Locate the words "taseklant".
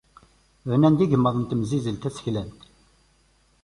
2.03-2.61